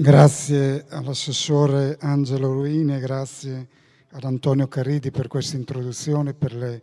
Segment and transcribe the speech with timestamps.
[0.00, 3.68] Grazie all'assessore Angelo Ruini e grazie
[4.10, 6.82] ad Antonio Caridi per questa introduzione, per le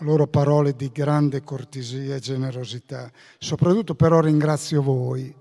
[0.00, 3.10] loro parole di grande cortesia e generosità.
[3.38, 5.34] Soprattutto però ringrazio voi,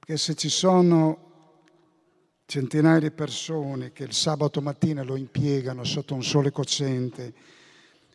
[0.00, 1.62] perché se ci sono
[2.44, 7.32] centinaia di persone che il sabato mattina lo impiegano sotto un sole cocente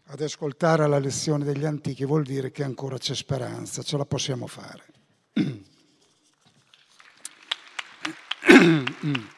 [0.07, 4.47] ad ascoltare la lezione degli antichi, vuol dire che ancora c'è speranza, ce la possiamo
[4.47, 4.83] fare.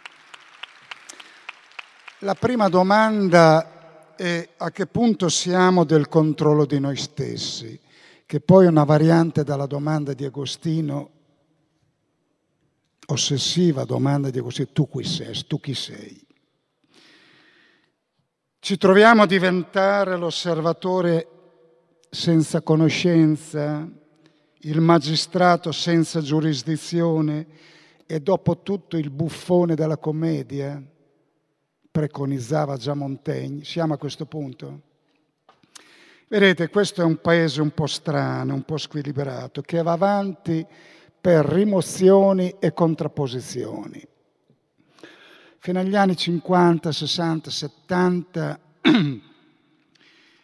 [2.20, 7.80] La prima domanda è a che punto siamo del controllo di noi stessi,
[8.26, 11.10] che poi è una variante dalla domanda di Agostino,
[13.08, 16.24] ossessiva domanda di Agostino, tu qui sei, tu chi sei?
[18.60, 21.28] Ci troviamo a diventare l'osservatore
[22.12, 23.90] senza conoscenza,
[24.60, 27.48] il magistrato senza giurisdizione,
[28.12, 30.84] e dopo tutto il buffone della commedia,
[31.90, 34.82] preconizzava già Montaigne, siamo a questo punto?
[36.28, 40.66] Vedete, questo è un paese un po' strano, un po' squilibrato, che va avanti
[41.22, 44.06] per rimozioni e contrapposizioni.
[45.60, 48.60] Fino agli anni 50, 60, 70,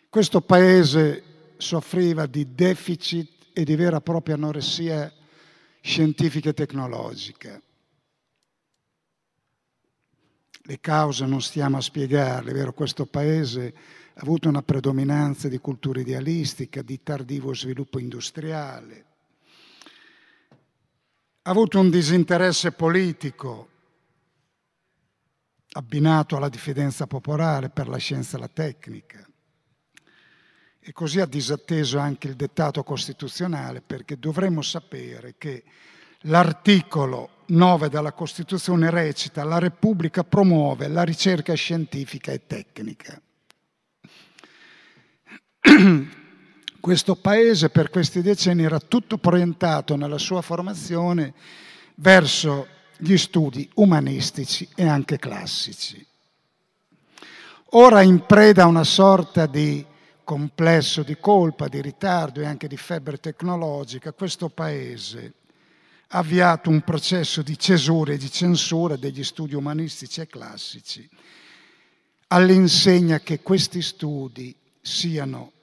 [0.09, 1.24] questo paese
[1.58, 5.12] soffriva di deficit e di vera e propria anoressia
[5.81, 7.61] scientifica e tecnologica.
[10.64, 13.73] Le cause non stiamo a spiegarle, vero, questo paese
[14.14, 19.06] ha avuto una predominanza di cultura idealistica, di tardivo sviluppo industriale,
[21.44, 23.69] ha avuto un disinteresse politico
[25.72, 29.25] abbinato alla diffidenza popolare per la scienza e la tecnica.
[30.88, 35.66] E così ha disatteso anche il dettato costituzionale perché dovremmo sapere che
[36.22, 43.22] l'articolo 9 della Costituzione recita la Repubblica promuove la ricerca scientifica e tecnica.
[46.80, 51.34] Questo paese per questi decenni era tutto orientato nella sua formazione
[51.96, 52.66] verso
[52.96, 56.02] gli studi umanistici e anche classici.
[57.72, 59.86] Ora in preda a una sorta di
[60.28, 65.34] complesso di colpa, di ritardo e anche di febbre tecnologica, questo Paese
[66.10, 71.10] ha avviato un processo di cesura e di censura degli studi umanistici e classici,
[72.28, 75.54] all'insegna che questi studi siano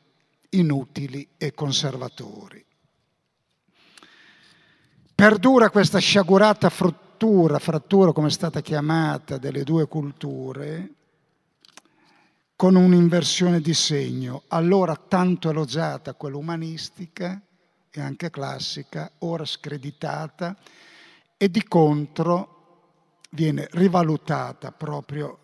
[0.51, 2.65] inutili e conservatori.
[5.15, 10.89] Perdura questa sciagurata frattura, frattura come è stata chiamata, delle due culture,
[12.57, 17.41] con un'inversione di segno, allora tanto elogiata quella umanistica
[17.91, 20.57] e anche classica, ora screditata
[21.37, 22.55] e di contro
[23.31, 25.39] viene rivalutata proprio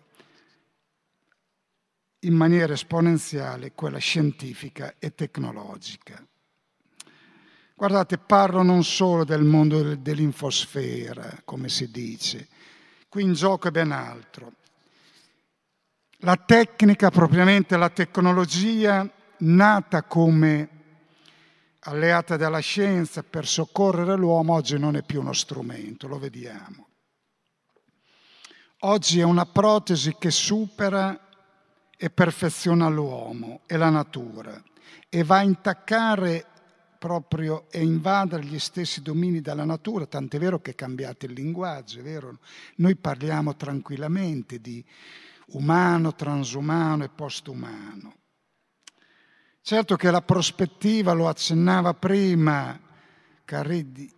[2.19, 6.25] in maniera esponenziale quella scientifica e tecnologica.
[7.75, 12.47] Guardate, parlo non solo del mondo dell'infosfera, come si dice,
[13.09, 14.53] qui in gioco è ben altro.
[16.23, 19.09] La tecnica, propriamente la tecnologia,
[19.39, 20.69] nata come
[21.79, 26.89] alleata della scienza per soccorrere l'uomo, oggi non è più uno strumento, lo vediamo.
[28.81, 31.27] Oggi è una protesi che supera
[31.97, 34.61] e perfeziona l'uomo e la natura
[35.09, 36.45] e va a intaccare
[36.99, 41.97] proprio e invadere gli stessi domini della natura, tant'è vero che è cambiato il linguaggio,
[41.97, 42.37] è vero?
[42.75, 44.85] Noi parliamo tranquillamente di
[45.51, 48.15] umano, transumano e postumano.
[49.61, 52.79] Certo che la prospettiva, lo accennava prima
[53.45, 54.11] Caridi,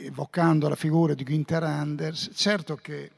[0.00, 3.12] evocando la figura di Günther Anders, certo che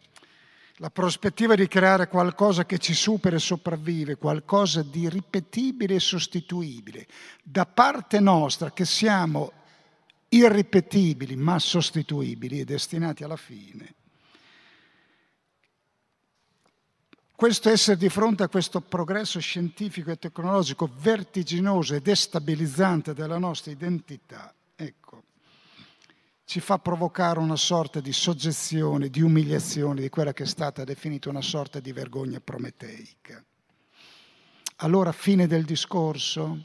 [0.78, 7.06] la prospettiva di creare qualcosa che ci supera e sopravvive, qualcosa di ripetibile e sostituibile,
[7.42, 9.52] da parte nostra che siamo
[10.28, 13.94] irripetibili ma sostituibili e destinati alla fine,
[17.44, 23.70] questo essere di fronte a questo progresso scientifico e tecnologico vertiginoso e destabilizzante della nostra
[23.70, 25.24] identità, ecco,
[26.46, 31.28] ci fa provocare una sorta di soggezione, di umiliazione di quella che è stata definita
[31.28, 33.44] una sorta di vergogna prometeica.
[34.76, 36.64] Allora, fine del discorso,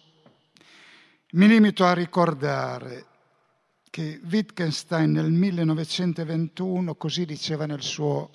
[1.31, 3.05] mi limito a ricordare
[3.89, 8.29] che Wittgenstein nel 1921 così diceva nel suo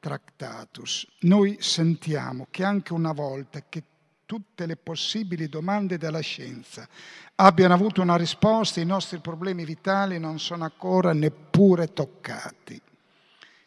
[0.00, 3.82] Tractatus, noi sentiamo che anche una volta che
[4.24, 6.88] tutte le possibili domande della scienza
[7.34, 12.80] abbiano avuto una risposta, i nostri problemi vitali non sono ancora neppure toccati.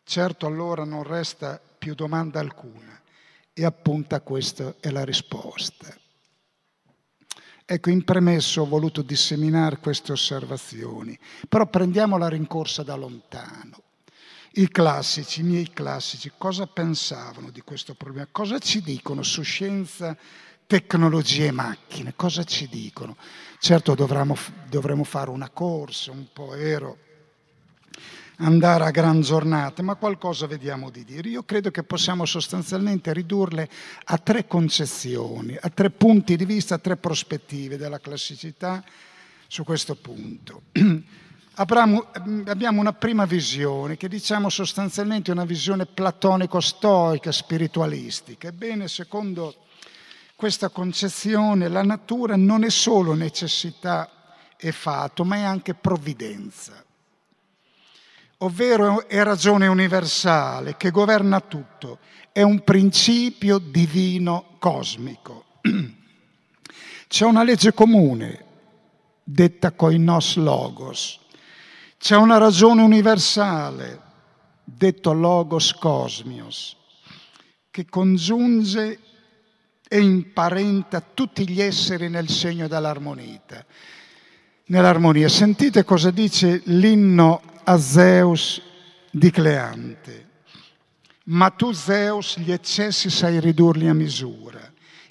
[0.04, 3.00] Certo allora non resta più domanda alcuna
[3.54, 5.96] e appunto questa è la risposta.
[7.66, 13.82] Ecco, in premesso ho voluto disseminare queste osservazioni, però prendiamo la rincorsa da lontano.
[14.56, 18.28] I classici, i miei classici, cosa pensavano di questo problema?
[18.32, 20.16] Cosa ci dicono su scienza,
[20.68, 22.14] tecnologie e macchine?
[22.16, 23.18] Cosa ci dicono?
[23.58, 24.38] Certo dovremmo,
[24.70, 26.98] dovremmo fare una corsa, un po' ero,
[28.38, 31.30] andare a gran giornate, ma qualcosa vediamo di dire.
[31.30, 33.68] Io credo che possiamo sostanzialmente ridurle
[34.04, 38.84] a tre concezioni, a tre punti di vista, a tre prospettive della classicità
[39.48, 40.62] su questo punto.
[41.56, 48.48] abbiamo una prima visione che diciamo sostanzialmente una visione platonico-stoica, spiritualistica.
[48.48, 49.56] Ebbene, secondo
[50.36, 54.10] questa concezione la natura non è solo necessità
[54.58, 56.84] e fatto, ma è anche provvidenza,
[58.40, 62.00] ovvero è ragione universale che governa tutto,
[62.32, 65.46] è un principio divino cosmico.
[67.08, 68.46] C'è una legge comune,
[69.24, 71.20] detta koinos logos,
[72.04, 73.98] c'è una ragione universale,
[74.66, 76.76] detto logos cosmios,
[77.72, 79.00] che congiunge
[79.88, 83.40] e imparenta tutti gli esseri nel segno dell'armonia.
[84.66, 85.30] Nell'armonia.
[85.30, 88.62] Sentite cosa dice l'inno a Zeus
[89.10, 90.30] di Cleante.
[91.28, 94.60] Ma tu, Zeus, gli eccessi sai ridurli a misura,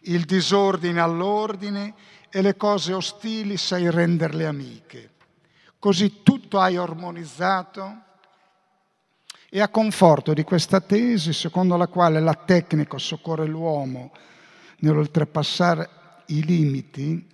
[0.03, 1.95] il disordine all'ordine
[2.29, 5.12] e le cose ostili sai renderle amiche.
[5.83, 8.03] Così tutto hai armonizzato
[9.51, 14.13] e a conforto di questa tesi, secondo la quale la tecnica soccorre l'uomo
[14.77, 15.91] nell'oltrepassare
[16.27, 17.29] i limiti,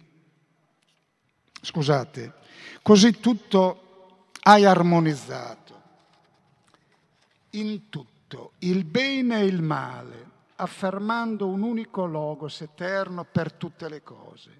[1.61, 2.37] scusate,
[2.81, 5.83] così tutto hai armonizzato
[7.51, 14.03] in tutto il bene e il male, affermando un unico logos eterno per tutte le
[14.03, 14.58] cose.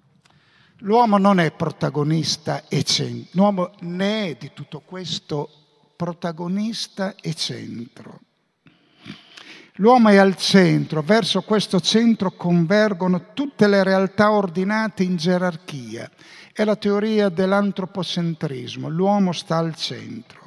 [0.83, 5.49] L'uomo non è protagonista e centro, l'uomo ne è di tutto questo
[5.97, 8.21] protagonista e centro.
[9.73, 16.09] L'uomo è al centro, verso questo centro convergono tutte le realtà ordinate in gerarchia.
[16.53, 20.38] È la teoria dell'antropocentrismo, l'uomo sta al centro.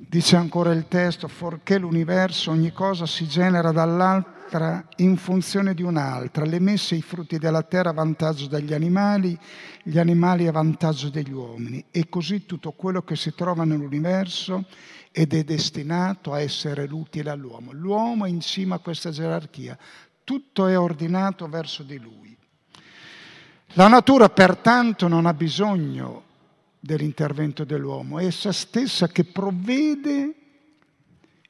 [0.00, 5.82] Dice ancora il testo, forché l'universo, ogni cosa si genera dall'alto l'altra in funzione di
[5.82, 9.38] un'altra, le messe i frutti della terra a vantaggio degli animali,
[9.82, 14.64] gli animali a vantaggio degli uomini e così tutto quello che si trova nell'universo
[15.12, 17.72] ed è destinato a essere l'utile all'uomo.
[17.72, 19.76] L'uomo è in cima a questa gerarchia,
[20.24, 22.34] tutto è ordinato verso di lui.
[23.72, 26.24] La natura pertanto non ha bisogno
[26.80, 30.34] dell'intervento dell'uomo, è essa stessa che provvede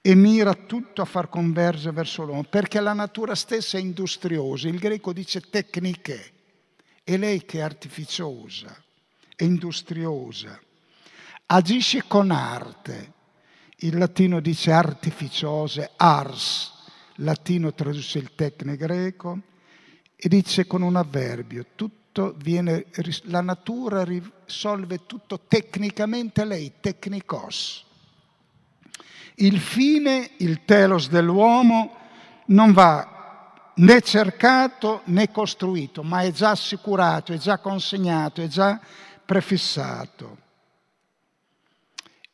[0.00, 4.78] e mira tutto a far convergere verso l'uomo, perché la natura stessa è industriosa, il
[4.78, 6.32] greco dice tecniche,
[7.04, 8.82] è lei che è artificiosa,
[9.36, 10.58] è industriosa,
[11.46, 13.12] agisce con arte,
[13.80, 16.72] il latino dice artificiose, ars,
[17.16, 19.40] latino traduce il tecne greco,
[20.16, 22.86] e dice con un avverbio, tutto viene,
[23.24, 27.86] la natura risolve tutto tecnicamente lei, tecnicos
[29.40, 31.94] il fine, il telos dell'uomo,
[32.46, 38.80] non va né cercato né costruito, ma è già assicurato, è già consegnato, è già
[39.24, 40.46] prefissato.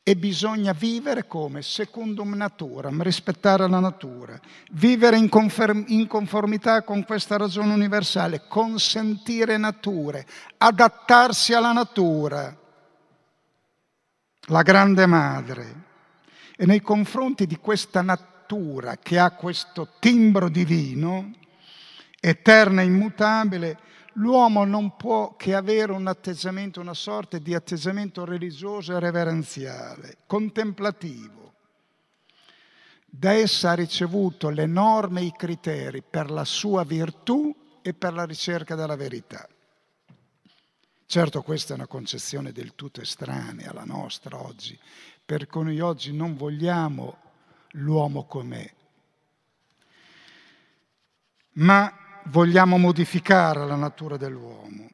[0.07, 1.63] E bisogna vivere come?
[1.63, 4.39] Secundum naturam, rispettare la natura,
[4.73, 10.27] vivere in, confer- in conformità con questa ragione universale, consentire nature,
[10.59, 12.55] adattarsi alla natura,
[14.49, 15.85] la grande madre.
[16.55, 21.33] E nei confronti di questa natura che ha questo timbro divino,
[22.21, 23.79] eterna e immutabile,
[24.15, 31.53] l'uomo non può che avere un atteggiamento, una sorta di atteggiamento religioso e reverenziale, contemplativo.
[33.07, 38.13] Da essa ha ricevuto le norme e i criteri per la sua virtù e per
[38.13, 39.49] la ricerca della verità.
[41.07, 44.79] Certo questa è una concezione del tutto estranea alla nostra oggi,
[45.25, 47.19] perché noi oggi non vogliamo
[47.73, 48.73] l'uomo com'è,
[51.53, 54.89] ma vogliamo modificare la natura dell'uomo.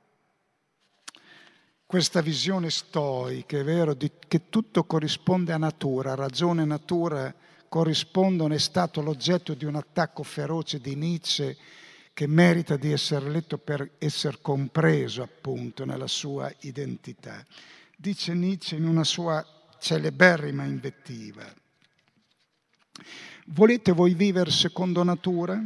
[1.86, 7.34] Questa visione stoica, è vero, di, che tutto corrisponde a natura, ragione e natura
[7.68, 11.56] corrispondono, è stato l'oggetto di un attacco feroce di Nietzsche
[12.12, 17.44] che merita di essere letto per essere compreso appunto nella sua identità.
[17.96, 19.44] Dice Nietzsche in una sua
[19.80, 21.44] celeberrima invettiva,
[23.46, 25.60] volete voi vivere secondo natura?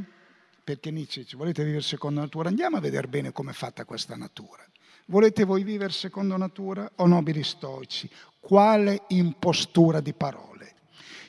[0.64, 2.49] Perché Nietzsche dice, volete vivere secondo natura?
[2.49, 4.64] Andiamo a vedere bene come è fatta questa natura.
[5.06, 8.09] Volete voi vivere secondo natura o nobili stoici?
[8.40, 10.53] Quale impostura di parole?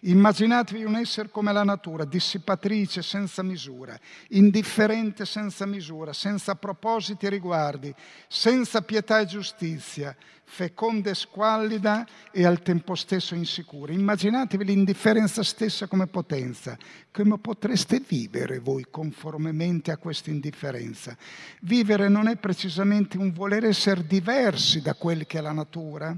[0.02, 3.98] Immaginatevi un essere come la natura, dissipatrice senza misura,
[4.30, 7.94] indifferente senza misura, senza propositi e riguardi,
[8.28, 13.92] senza pietà e giustizia, feconda e squallida e al tempo stesso insicura.
[13.92, 16.78] Immaginatevi l'indifferenza stessa come potenza.
[17.12, 21.18] Come potreste vivere voi conformemente a questa indifferenza?
[21.62, 26.16] Vivere non è precisamente un voler essere diversi da quelli che è la natura?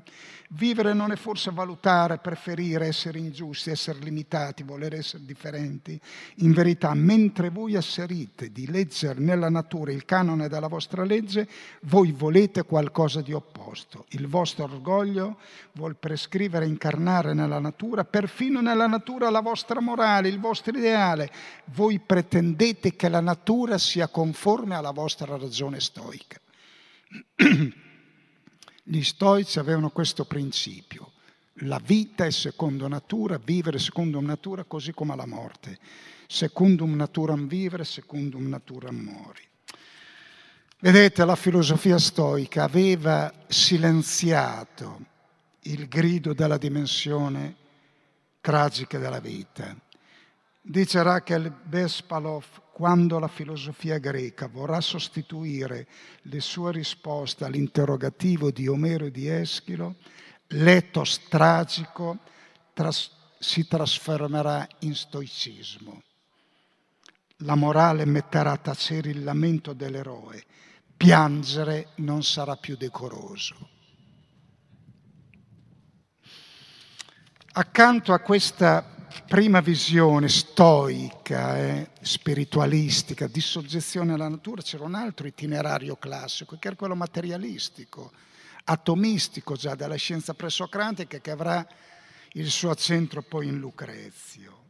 [0.52, 6.00] Vivere non è forse valutare, preferire, essere ingiusti, essere limitati, voler essere differenti?
[6.38, 11.48] In verità, mentre voi asserite di leggere nella natura il canone della vostra legge,
[11.84, 14.06] voi volete qualcosa di opposto.
[14.10, 15.38] Il vostro orgoglio
[15.74, 21.32] vuol prescrivere incarnare nella natura, perfino nella natura, la vostra morale, il vostro ideale.
[21.66, 26.40] Voi pretendete che la natura sia conforme alla vostra ragione stoica.
[28.84, 31.12] Gli stoici avevano questo principio.
[31.62, 35.80] La vita è secondo natura, vivere secondo natura così come la morte.
[36.28, 39.42] Secundum naturam vivere, secundum naturam mori.
[40.80, 45.00] Vedete, la filosofia stoica aveva silenziato
[45.62, 47.56] il grido della dimensione
[48.40, 49.76] tragica della vita.
[50.62, 55.88] Dice Rachel Bespalov, quando la filosofia greca vorrà sostituire
[56.24, 59.96] le sue risposte all'interrogativo di Omero e di Eschilo,
[60.50, 62.20] l'etos tragico
[62.74, 66.02] tras- si trasformerà in stoicismo.
[67.42, 70.44] La morale metterà a tacere il lamento dell'eroe,
[70.96, 73.70] piangere non sarà più decoroso.
[77.54, 85.28] Accanto a questa prima visione stoica, eh, spiritualistica, di soggezione alla natura, c'era un altro
[85.28, 88.12] itinerario classico, che era quello materialistico,
[88.70, 91.66] atomistico già dalla scienza presocratica, che avrà
[92.34, 94.66] il suo centro poi in Lucrezio,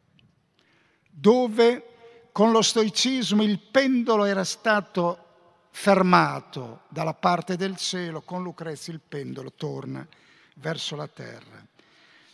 [1.10, 5.24] dove con lo stoicismo il pendolo era stato
[5.72, 10.08] fermato dalla parte del cielo, con Lucrezio il pendolo torna
[10.56, 11.66] verso la terra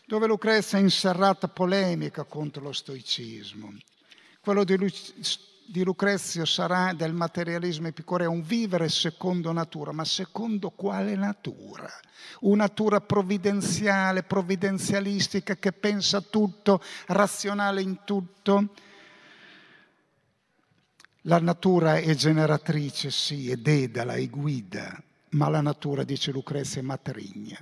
[0.05, 3.73] dove Lucrezia è inserrata polemica contro lo stoicismo.
[4.41, 4.75] Quello di,
[5.65, 11.89] di Lucrezio sarà del materialismo epicureo un vivere secondo natura, ma secondo quale natura?
[12.41, 18.73] Una natura provvidenziale, provvidenzialistica che pensa tutto, razionale in tutto.
[21.21, 26.83] La natura è generatrice, sì, è dedala, è guida, ma la natura, dice Lucrezia, è
[26.83, 27.57] matrigna.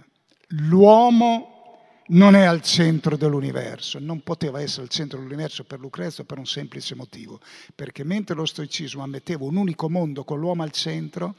[0.48, 1.51] L'uomo
[2.12, 6.46] non è al centro dell'universo, non poteva essere al centro dell'universo per Lucrezio per un
[6.46, 7.40] semplice motivo,
[7.76, 11.36] perché mentre lo stoicismo ammetteva un unico mondo con l'uomo al centro,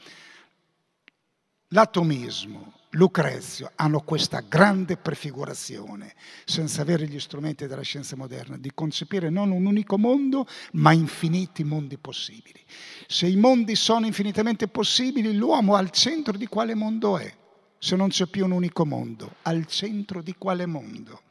[1.69, 6.13] l'atomismo, Lucrezio hanno questa grande prefigurazione,
[6.45, 11.63] senza avere gli strumenti della scienza moderna, di concepire non un unico mondo, ma infiniti
[11.63, 12.63] mondi possibili.
[13.07, 17.41] Se i mondi sono infinitamente possibili, l'uomo al centro di quale mondo è?
[17.83, 19.35] Se non c'è più un unico mondo?
[19.41, 21.23] Al centro di quale mondo?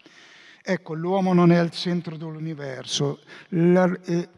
[0.63, 3.21] Ecco, l'uomo non è al centro dell'universo.
[3.49, 4.29] Eh,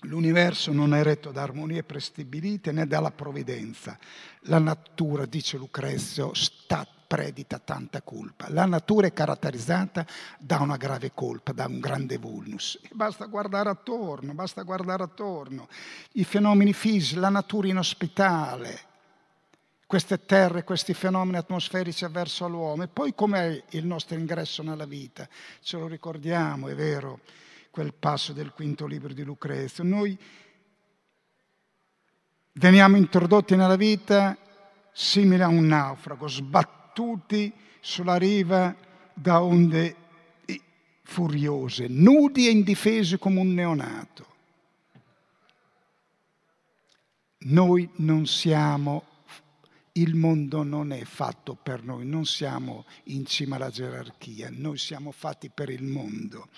[0.00, 3.98] l'universo non è retto da armonie prestabilite né dalla provvidenza.
[4.44, 8.46] La natura, dice Lucrezio, sta predita tanta colpa.
[8.48, 10.06] La natura è caratterizzata
[10.38, 12.78] da una grave colpa, da un grande vulnus.
[12.80, 15.68] E basta guardare attorno, basta guardare attorno.
[16.12, 18.87] I fenomeni fisici, la natura inospitale,
[19.88, 22.82] queste terre, questi fenomeni atmosferici avverso all'uomo.
[22.82, 25.26] E poi com'è il nostro ingresso nella vita?
[25.62, 27.20] Ce lo ricordiamo, è vero,
[27.70, 29.82] quel passo del quinto libro di Lucrezio.
[29.84, 30.14] Noi
[32.52, 34.36] veniamo introdotti nella vita
[34.92, 38.76] simile a un naufrago, sbattuti sulla riva
[39.14, 39.96] da onde
[41.02, 44.26] furiose, nudi e indifesi come un neonato.
[47.38, 49.07] Noi non siamo
[50.00, 55.10] il mondo non è fatto per noi, non siamo in cima alla gerarchia, noi siamo
[55.10, 56.48] fatti per il mondo.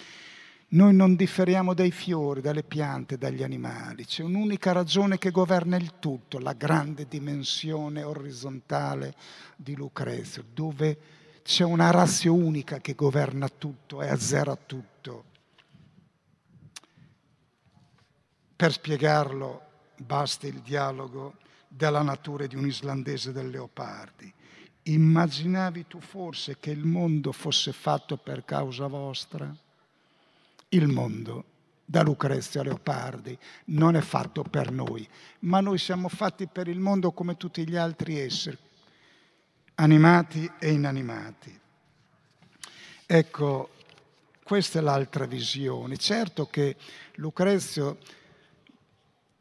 [0.73, 4.04] Noi non differiamo dai fiori, dalle piante, dagli animali.
[4.04, 9.14] C'è un'unica ragione che governa il tutto, la grande dimensione orizzontale
[9.56, 10.99] di Lucrezio, dove
[11.42, 15.25] c'è una razza unica che governa tutto e azzera tutto.
[18.54, 19.62] Per spiegarlo
[19.97, 21.35] basta il dialogo
[21.72, 24.32] della natura di un islandese del leopardi.
[24.82, 29.54] Immaginavi tu forse che il mondo fosse fatto per causa vostra?
[30.70, 31.44] Il mondo,
[31.84, 35.08] da Lucrezia Leopardi, non è fatto per noi,
[35.40, 38.58] ma noi siamo fatti per il mondo come tutti gli altri esseri,
[39.74, 41.60] animati e inanimati.
[43.06, 43.70] Ecco,
[44.42, 45.96] questa è l'altra visione.
[45.96, 46.76] Certo che
[47.14, 47.98] Lucrezio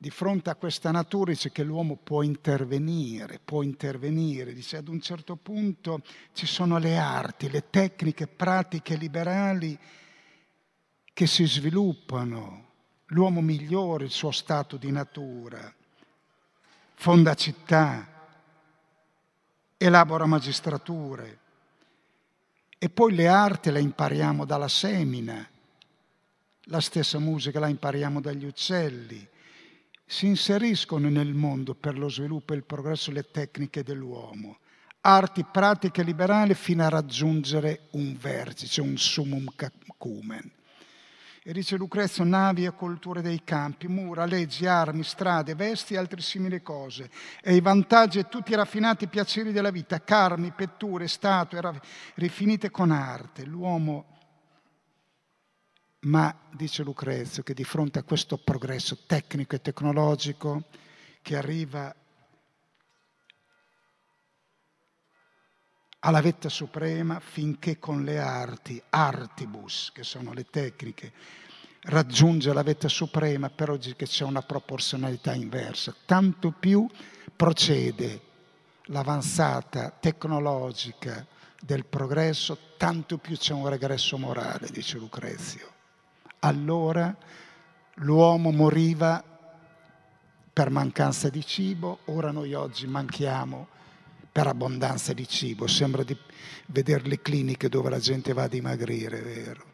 [0.02, 5.02] di fronte a questa natura dice che l'uomo può intervenire, può intervenire, dice ad un
[5.02, 9.78] certo punto ci sono le arti, le tecniche pratiche liberali
[11.12, 12.68] che si sviluppano,
[13.08, 15.70] l'uomo migliora il suo stato di natura,
[16.94, 18.08] fonda città,
[19.76, 21.40] elabora magistrature
[22.78, 25.46] e poi le arti le impariamo dalla semina,
[26.64, 29.28] la stessa musica la impariamo dagli uccelli
[30.12, 34.58] si inseriscono nel mondo per lo sviluppo e il progresso le tecniche dell'uomo,
[35.02, 40.52] arti pratiche liberali fino a raggiungere un vertice, un summum cacumen.
[41.44, 46.22] E dice Lucrezio, navi e culture dei campi, mura, leggi, armi, strade, vesti e altre
[46.22, 47.12] simili cose,
[47.44, 51.62] e i vantaggi e tutti i raffinati piaceri della vita, carmi, petture, statue,
[52.16, 53.46] rifinite con arte.
[53.46, 54.18] L'uomo
[56.02, 60.64] ma dice Lucrezio che di fronte a questo progresso tecnico e tecnologico
[61.22, 61.94] che arriva
[66.00, 71.12] alla vetta suprema finché con le arti, artibus, che sono le tecniche,
[71.82, 75.94] raggiunge la vetta suprema, però che c'è una proporzionalità inversa.
[76.06, 76.88] Tanto più
[77.36, 78.28] procede
[78.86, 81.26] l'avanzata tecnologica
[81.60, 85.79] del progresso, tanto più c'è un regresso morale, dice Lucrezio.
[86.40, 87.16] Allora
[87.96, 89.24] l'uomo moriva
[90.52, 93.68] per mancanza di cibo, ora noi oggi manchiamo
[94.32, 95.68] per abbondanza di cibo.
[95.68, 96.18] Sembra di
[96.68, 99.66] vedere le cliniche dove la gente va a dimagrire, vero?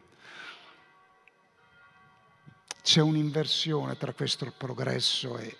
[2.82, 5.56] C'è un'inversione tra questo progresso e...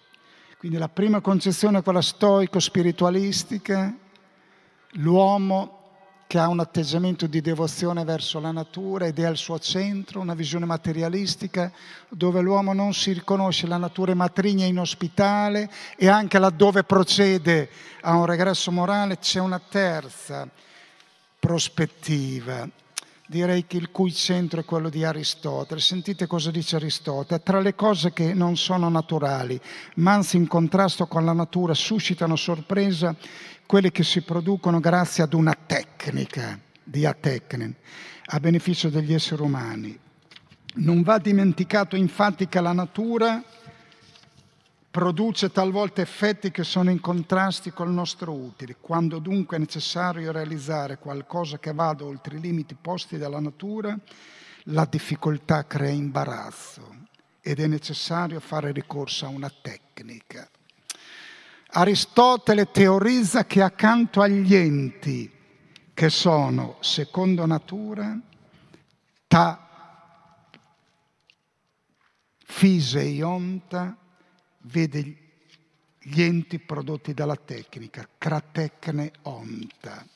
[0.58, 3.94] Quindi la prima concezione è quella stoico-spiritualistica,
[4.92, 5.85] l'uomo
[6.26, 10.34] che ha un atteggiamento di devozione verso la natura ed è al suo centro, una
[10.34, 11.70] visione materialistica
[12.08, 17.70] dove l'uomo non si riconosce, la natura è matrigna e inospitale e anche laddove procede
[18.00, 20.48] a un regresso morale c'è una terza
[21.38, 22.68] prospettiva.
[23.28, 25.80] Direi che il cui centro è quello di Aristotele.
[25.80, 27.42] Sentite cosa dice Aristotele.
[27.42, 29.60] Tra le cose che non sono naturali,
[29.96, 33.16] ma anzi in contrasto con la natura, suscitano sorpresa
[33.66, 37.74] quelle che si producono grazie ad una tecnica di atecnen
[38.26, 39.98] a beneficio degli esseri umani.
[40.74, 43.42] Non va dimenticato infatti che la natura
[44.90, 48.76] produce talvolta effetti che sono in contrasti col nostro utile.
[48.80, 53.98] Quando dunque è necessario realizzare qualcosa che vada oltre i limiti posti dalla natura,
[54.70, 57.04] la difficoltà crea imbarazzo
[57.40, 60.48] ed è necessario fare ricorso a una tecnica.
[61.78, 65.30] Aristotele teorizza che accanto agli enti
[65.92, 68.18] che sono secondo natura,
[69.26, 70.48] ta,
[72.38, 73.94] fise e ionta,
[74.62, 75.16] vede
[75.98, 80.06] gli enti prodotti dalla tecnica, cratecne onta.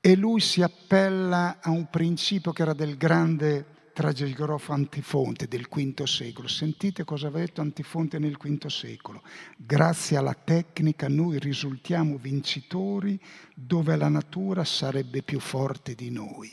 [0.00, 6.04] E lui si appella a un principio che era del grande tragigrafo Antifonte del V
[6.04, 6.48] secolo.
[6.48, 9.22] Sentite cosa aveva detto Antifonte nel V secolo.
[9.58, 13.20] Grazie alla tecnica noi risultiamo vincitori
[13.54, 16.50] dove la natura sarebbe più forte di noi.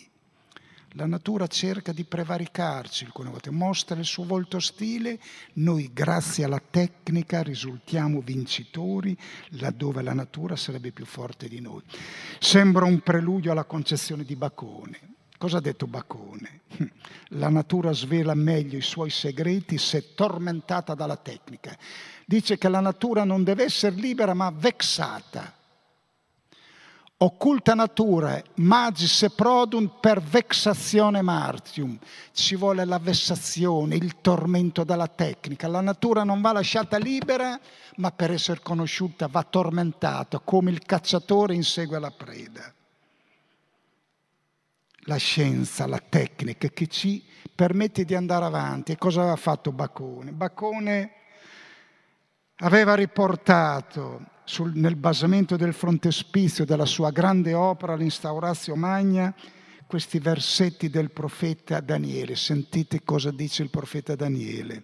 [0.92, 5.18] La natura cerca di prevaricarci alcune volte, mostra il suo volto ostile,
[5.54, 9.18] noi grazie alla tecnica risultiamo vincitori
[9.52, 11.82] laddove la natura sarebbe più forte di noi.
[12.40, 15.16] Sembra un preludio alla concezione di Bacone.
[15.38, 16.62] Cosa ha detto Bacone?
[17.32, 21.78] La natura svela meglio i suoi segreti se tormentata dalla tecnica.
[22.26, 25.54] Dice che la natura non deve essere libera ma vexata.
[27.20, 31.98] Occulta natura, magis e produm per vexazione martium.
[32.32, 35.68] Ci vuole la vessazione, il tormento della tecnica.
[35.68, 37.60] La natura non va lasciata libera,
[37.98, 42.72] ma per essere conosciuta va tormentata, come il cacciatore insegue la preda
[45.08, 48.92] la scienza, la tecnica che ci permette di andare avanti.
[48.92, 50.32] E cosa aveva fatto Bacone?
[50.32, 51.12] Bacone
[52.58, 59.34] aveva riportato sul, nel basamento del frontespizio della sua grande opera, l'Instauratio Magna,
[59.88, 62.36] questi versetti del profeta Daniele.
[62.36, 64.84] Sentite cosa dice il profeta Daniele.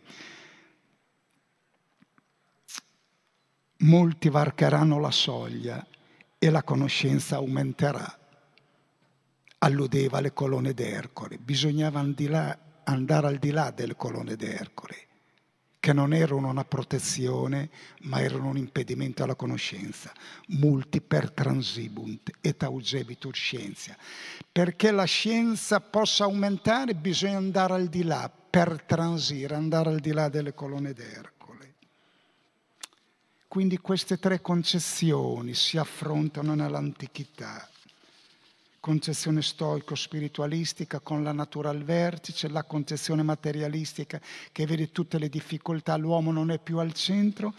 [3.80, 5.86] Molti varcheranno la soglia
[6.40, 8.23] e la conoscenza aumenterà.
[9.64, 11.38] Alludeva alle colonne d'Ercole.
[11.38, 15.08] Bisognava andare al di là delle colonne d'Ercole
[15.80, 17.70] che non erano una protezione,
[18.04, 20.14] ma erano un impedimento alla conoscenza.
[20.48, 23.94] Multi per transibunt et augebitur scienza.
[24.50, 30.12] Perché la scienza possa aumentare bisogna andare al di là, per transire, andare al di
[30.14, 31.74] là delle colonne d'Ercole.
[33.50, 37.68] Quindi queste tre concezioni si affrontano nell'antichità
[38.84, 44.20] concezione stoico-spiritualistica con la natura al vertice, la concezione materialistica
[44.52, 47.54] che vede tutte le difficoltà, l'uomo non è più al centro,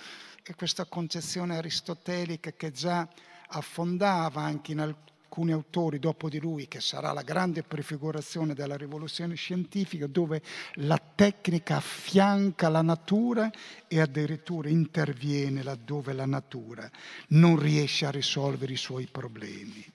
[0.45, 3.09] e questa concezione aristotelica che già
[3.49, 9.35] affondava anche in alcuni autori dopo di lui, che sarà la grande prefigurazione della rivoluzione
[9.35, 10.43] scientifica, dove
[10.75, 13.51] la tecnica affianca la natura
[13.89, 16.87] e addirittura interviene laddove la natura
[17.29, 19.94] non riesce a risolvere i suoi problemi.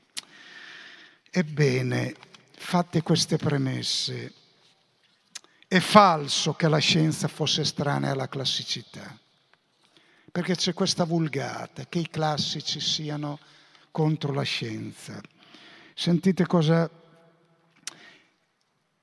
[1.31, 2.15] Ebbene,
[2.57, 4.33] fatte queste premesse,
[5.67, 9.15] è falso che la scienza fosse estranea alla classicità,
[10.31, 13.39] perché c'è questa vulgata che i classici siano
[13.91, 15.21] contro la scienza.
[15.93, 16.89] Sentite cosa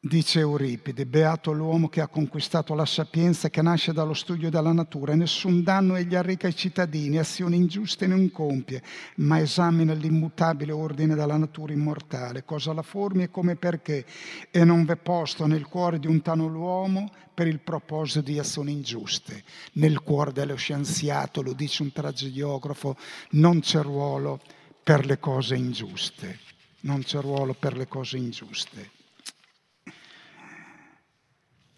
[0.06, 5.16] Dice Euripide, beato l'uomo che ha conquistato la sapienza che nasce dallo studio della natura,
[5.16, 8.84] nessun danno egli arreca ai cittadini, azioni ingiuste non compie,
[9.16, 14.06] ma esamina l'immutabile ordine della natura immortale, cosa la formi e come perché,
[14.52, 18.70] e non v'è posto nel cuore di un tano l'uomo per il proposito di azioni
[18.70, 19.42] ingiuste.
[19.72, 22.96] Nel cuore dello scienziato, lo dice un tragediografo,
[23.30, 24.38] non c'è ruolo
[24.84, 26.38] per le cose ingiuste,
[26.82, 28.94] non c'è ruolo per le cose ingiuste.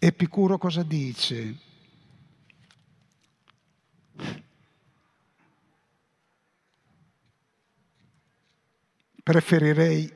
[0.01, 1.57] Epicuro cosa dice?
[9.21, 10.09] Preferirei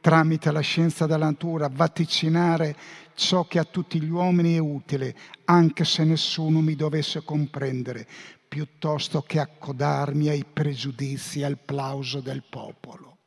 [0.00, 2.76] tramite la scienza della natura vaticinare
[3.14, 8.08] ciò che a tutti gli uomini è utile, anche se nessuno mi dovesse comprendere,
[8.48, 13.18] piuttosto che accodarmi ai pregiudizi e al plauso del popolo.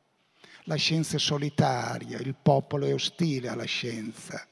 [0.65, 4.45] La scienza è solitaria, il popolo è ostile alla scienza.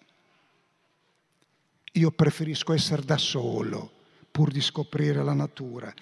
[1.94, 3.98] Io preferisco essere da solo
[4.32, 5.94] pur di scoprire la natura.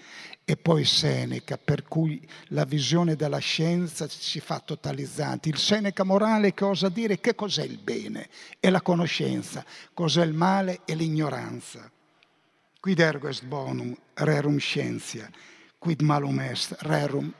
[0.45, 5.49] E poi Seneca, per cui la visione della scienza ci fa totalizzanti.
[5.49, 10.33] Il Seneca morale che osa dire che cos'è il bene e la conoscenza, cos'è il
[10.33, 11.89] male e l'ignoranza.
[12.79, 15.29] Quid ergo est bonum, rerum scientia,
[15.77, 17.33] quid malum est, rerum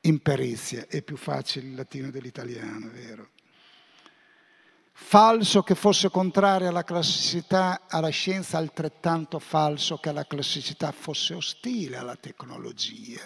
[0.00, 0.86] imperizia.
[0.88, 3.33] È più facile il latino dell'italiano, vero?
[4.96, 11.96] Falso che fosse contrario alla classicità, alla scienza, altrettanto falso che la classicità fosse ostile
[11.96, 13.20] alla tecnologia.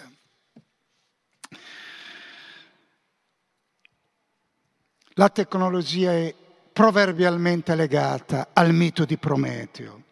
[5.13, 6.33] La tecnologia è
[6.73, 10.05] proverbialmente legata al mito di Prometeo,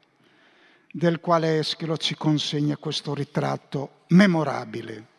[0.91, 5.15] del quale Eschilo ci consegna questo ritratto memorabile.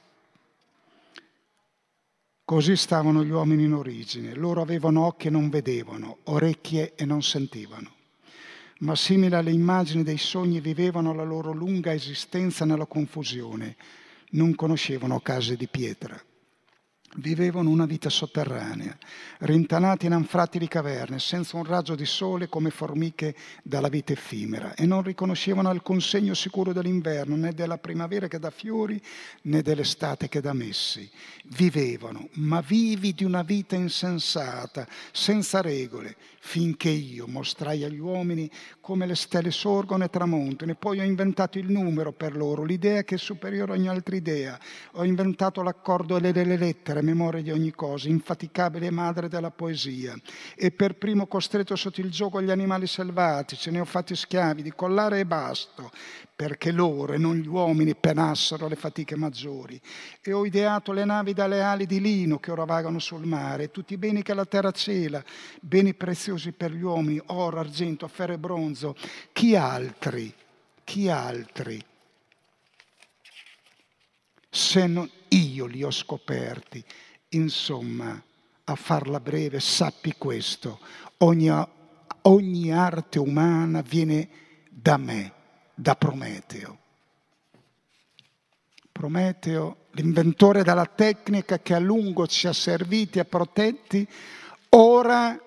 [2.49, 4.33] Così stavano gli uomini in origine.
[4.33, 7.93] Loro avevano occhi e non vedevano, orecchie e non sentivano.
[8.79, 13.77] Ma simile alle immagini dei sogni vivevano la loro lunga esistenza nella confusione.
[14.31, 16.19] Non conoscevano case di pietra.
[17.17, 18.97] Vivevano una vita sotterranea,
[19.39, 24.85] rintanati in anfratti caverne, senza un raggio di sole come formiche dalla vita effimera, e
[24.85, 29.01] non riconoscevano alcun segno sicuro dell'inverno, né della primavera che dà fiori,
[29.43, 31.11] né dell'estate che dà messi.
[31.47, 39.07] Vivevano, ma vivi di una vita insensata, senza regole, finché io mostrai agli uomini come
[39.07, 43.17] le stelle sorgono e tramontano, e poi ho inventato il numero per loro, l'idea che
[43.17, 44.59] è superiore a ogni altra idea.
[44.93, 50.15] Ho inventato l'accordo delle lettere, memoria di ogni cosa, infaticabile madre della poesia.
[50.57, 54.73] E per primo costretto sotto il gioco gli animali selvatici, ne ho fatti schiavi di
[54.73, 55.91] collare e basto,
[56.35, 59.81] perché loro e non gli uomini penassero le fatiche maggiori.
[60.23, 63.95] E ho ideato le navi dalle ali di lino che ora vagano sul mare, tutti
[63.95, 65.23] i beni che la terra cela,
[65.61, 68.95] beni preziosi per gli uomini, oro, argento, ferro e bronzo.
[69.33, 70.33] Chi altri?
[70.85, 71.85] Chi altri?
[74.51, 76.85] Se non io li ho scoperti.
[77.31, 78.23] Insomma,
[78.65, 80.81] a farla breve, sappi questo,
[81.19, 81.51] ogni,
[82.23, 84.29] ogni arte umana viene
[84.69, 85.33] da me
[85.75, 86.79] da Prometeo.
[88.91, 94.07] Prometeo, l'inventore della tecnica che a lungo ci ha serviti e protetti,
[94.71, 95.41] ora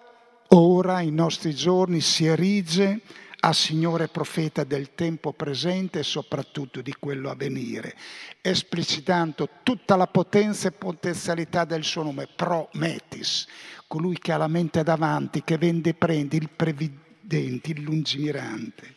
[0.54, 3.02] ora, in nostri giorni, si erige
[3.43, 7.95] a Signore profeta del tempo presente e soprattutto di quello a venire,
[8.39, 13.47] esplicitando tutta la potenza e potenzialità del suo nome, Prometis,
[13.88, 18.95] colui che ha la mente davanti, che vende e prende, il previdente, il lungimirante.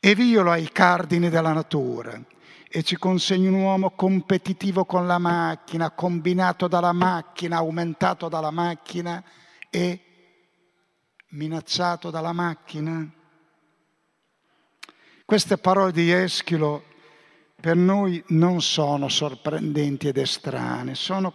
[0.00, 2.20] E viola i cardini della natura
[2.68, 9.22] e ci consegna un uomo competitivo con la macchina, combinato dalla macchina, aumentato dalla macchina
[9.70, 10.00] e
[11.28, 13.18] minacciato dalla macchina.
[15.30, 16.82] Queste parole di Eschilo
[17.54, 21.32] per noi non sono sorprendenti ed estranee, sono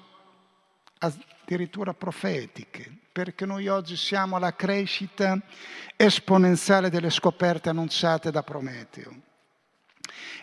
[0.97, 5.39] addirittura profetiche, perché noi oggi siamo alla crescita
[5.95, 9.15] esponenziale delle scoperte annunciate da Prometeo.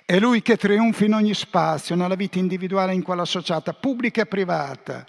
[0.07, 4.23] È lui che trionfa in ogni spazio, nella vita individuale e in quella associata, pubblica
[4.23, 5.07] e privata,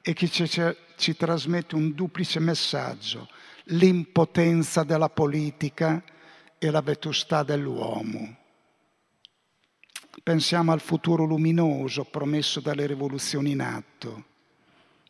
[0.00, 0.48] e che ci,
[0.96, 3.28] ci trasmette un duplice messaggio,
[3.64, 6.00] l'impotenza della politica
[6.62, 8.36] e la vetustà dell'uomo.
[10.22, 14.24] Pensiamo al futuro luminoso promesso dalle rivoluzioni in atto,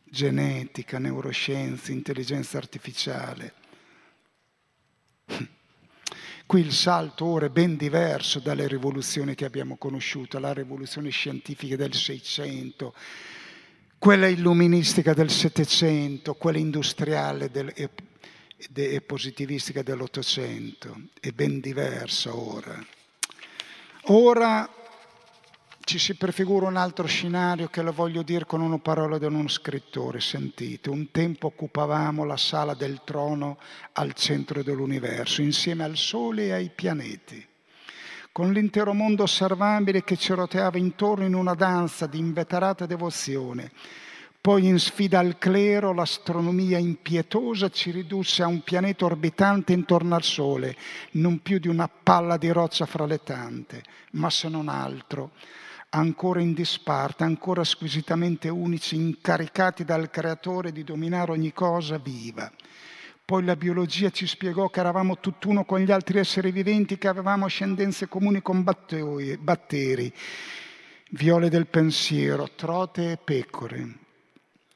[0.03, 3.53] genetica, neuroscienze, intelligenza artificiale.
[6.47, 11.77] Qui il salto ora è ben diverso dalle rivoluzioni che abbiamo conosciuto, la rivoluzione scientifica
[11.77, 12.95] del Seicento,
[13.99, 17.71] quella illuministica del Settecento, quella industriale del,
[18.75, 22.79] e positivistica dell'Ottocento, è ben diversa ora.
[24.07, 24.69] Ora
[25.85, 29.49] ci si prefigura un altro scenario che lo voglio dire con una parola di uno
[29.49, 33.59] scrittore, sentite, un tempo occupavamo la sala del trono
[33.93, 37.45] al centro dell'universo, insieme al Sole e ai pianeti,
[38.31, 43.73] con l'intero mondo osservabile che ci roteava intorno in una danza di inveterata devozione
[44.43, 50.25] poi in sfida al clero l'astronomia impietosa ci ridusse a un pianeta orbitante intorno al
[50.25, 50.77] Sole,
[51.13, 55.31] non più di una palla di roccia fra le tante, ma se non altro,
[55.91, 62.51] ancora in disparte, ancora squisitamente unici, incaricati dal Creatore di dominare ogni cosa viva.
[63.25, 67.45] Poi la biologia ci spiegò che eravamo tutt'uno con gli altri esseri viventi, che avevamo
[67.45, 70.13] ascendenze comuni con batteri,
[71.11, 74.02] viole del pensiero, trote e pecore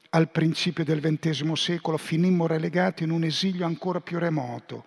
[0.09, 4.85] al principio del XX secolo finimmo relegati in un esilio ancora più remoto,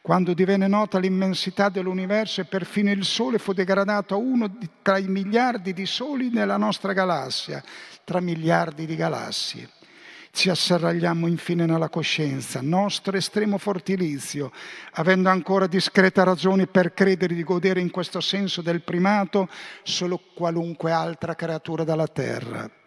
[0.00, 5.06] quando divenne nota l'immensità dell'universo e perfino il Sole fu degradato a uno tra i
[5.06, 7.62] miliardi di soli nella nostra galassia,
[8.04, 9.68] tra miliardi di galassie.
[10.34, 14.50] Ci asserragliamo infine nella coscienza, nostro estremo fortilizio,
[14.92, 19.48] avendo ancora discrete ragioni per credere di godere in questo senso del primato
[19.82, 22.80] solo qualunque altra creatura della Terra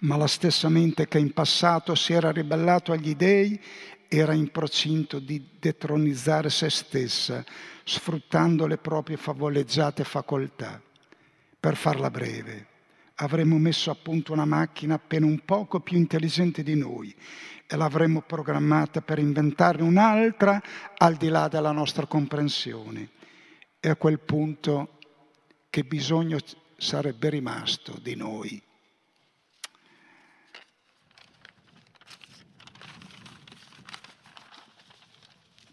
[0.00, 3.60] ma la stessa mente che in passato si era ribellato agli dei
[4.08, 7.42] era in procinto di detronizzare se stessa,
[7.84, 10.80] sfruttando le proprie favoleggiate facoltà.
[11.58, 12.66] Per farla breve,
[13.16, 17.14] avremmo messo a punto una macchina appena un poco più intelligente di noi
[17.66, 20.60] e l'avremmo programmata per inventarne un'altra
[20.98, 23.10] al di là della nostra comprensione.
[23.80, 24.98] E a quel punto
[25.70, 26.38] che bisogno
[26.76, 28.62] sarebbe rimasto di noi?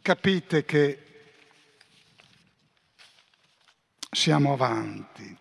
[0.09, 1.03] Capite che
[4.09, 5.37] siamo avanti.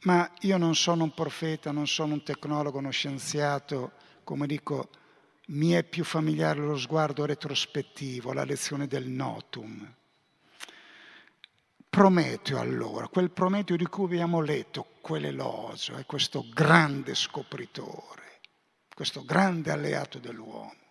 [0.00, 3.92] Ma io non sono un profeta, non sono un tecnologo, uno scienziato,
[4.24, 4.88] come dico,
[5.46, 9.94] mi è più familiare lo sguardo retrospettivo, la lezione del notum.
[11.88, 18.40] Prometeo allora, quel Prometeo di cui abbiamo letto, quell'elogio, è questo grande scopritore,
[18.92, 20.82] questo grande alleato dell'uomo.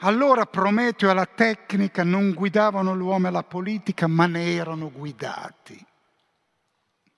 [0.00, 5.82] Allora Prometeo e la tecnica non guidavano l'uomo e la politica, ma ne erano guidati.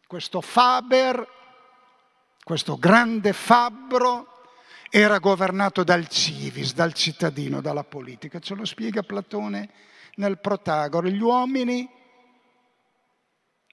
[0.07, 1.27] Questo Faber,
[2.45, 4.29] questo grande fabbro,
[4.91, 8.39] era governato dal civis, dal cittadino, dalla politica.
[8.39, 9.71] Ce lo spiega Platone
[10.15, 11.09] nel Protagoro.
[11.09, 11.87] Gli uomini,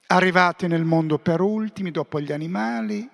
[0.08, 3.08] arrivati nel mondo per ultimi, dopo gli animali,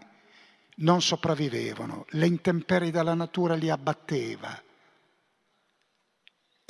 [0.77, 2.07] non sopravvivevano.
[2.09, 4.59] Le intemperie della natura li abbatteva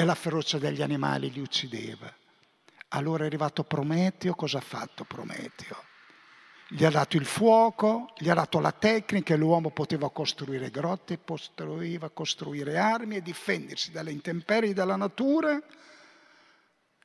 [0.02, 2.12] e la ferocia degli animali li uccideva.
[2.88, 5.76] Allora è arrivato Prometeo, cosa ha fatto Prometeo?
[6.70, 12.10] Gli ha dato il fuoco, gli ha dato la tecnica l'uomo poteva costruire grotte, poteva
[12.10, 15.62] costruire armi e difendersi dalle intemperie della natura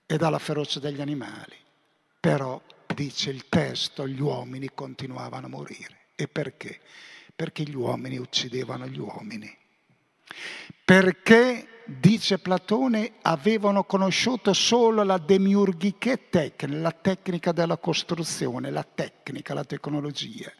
[0.07, 1.55] e dalla ferocia degli animali.
[2.19, 2.60] Però,
[2.95, 6.07] dice il testo, gli uomini continuavano a morire.
[6.15, 6.79] E perché?
[7.36, 9.55] Perché gli uomini uccidevano gli uomini.
[10.83, 19.54] Perché dice Platone, avevano conosciuto solo la demiurgiche tecnica, la tecnica della costruzione, la tecnica,
[19.54, 20.52] la tecnologia.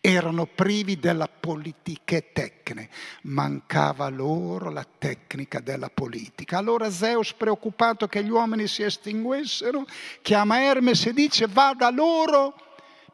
[0.00, 2.88] Erano privi della politiche tecne,
[3.22, 6.58] mancava loro la tecnica della politica.
[6.58, 9.86] Allora Zeus, preoccupato che gli uomini si estinguessero,
[10.20, 12.54] chiama Hermes e dice vada loro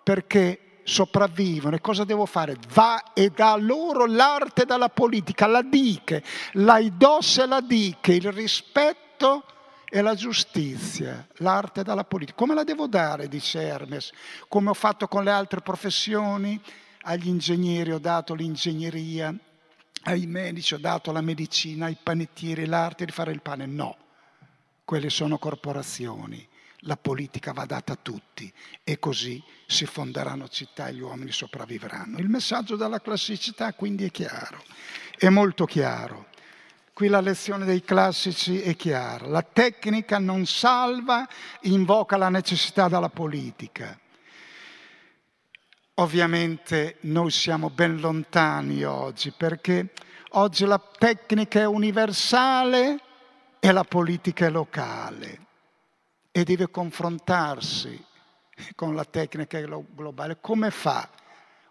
[0.02, 2.56] perché sopravvivono e cosa devo fare?
[2.70, 9.44] Va e dà loro l'arte della politica, la diche, l'aidos e la diche, il rispetto
[9.84, 12.38] e la giustizia, l'arte della politica.
[12.38, 14.12] Come la devo dare, dice Hermes,
[14.48, 16.58] come ho fatto con le altre professioni?
[17.02, 19.34] Agli ingegneri ho dato l'ingegneria,
[20.04, 23.66] ai medici ho dato la medicina, ai panettieri l'arte di fare il pane.
[23.66, 23.96] No,
[24.84, 26.48] quelle sono corporazioni
[26.82, 28.52] la politica va data a tutti
[28.84, 32.18] e così si fonderanno città e gli uomini sopravvivranno.
[32.18, 34.62] Il messaggio della classicità quindi è chiaro,
[35.16, 36.26] è molto chiaro.
[36.92, 39.26] Qui la lezione dei classici è chiara.
[39.26, 41.26] La tecnica non salva,
[41.62, 43.98] invoca la necessità della politica.
[45.94, 49.92] Ovviamente noi siamo ben lontani oggi perché
[50.30, 53.00] oggi la tecnica è universale
[53.60, 55.46] e la politica è locale
[56.38, 58.00] e deve confrontarsi
[58.76, 60.38] con la tecnica globale.
[60.40, 61.10] Come fa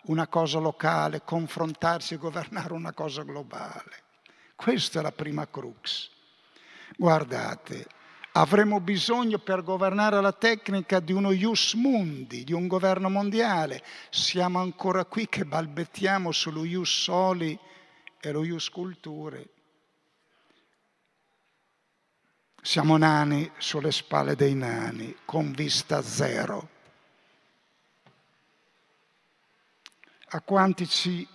[0.07, 4.03] una cosa locale, confrontarsi e governare una cosa globale?
[4.57, 6.09] Questa è la prima crux.
[6.97, 7.87] Guardate,
[8.33, 13.81] avremo bisogno per governare la tecnica di uno ius mundi, di un governo mondiale.
[14.09, 17.57] Siamo ancora qui che balbettiamo sullo ius soli
[18.19, 19.47] e lo ius culture.
[22.67, 26.69] Siamo nani sulle spalle dei nani, con vista zero.
[30.31, 31.25] A quanti ci,